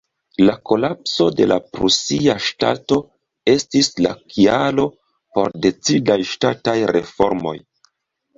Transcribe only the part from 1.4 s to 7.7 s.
la prusia ŝtato estis la kialo por decidaj ŝtataj reformoj.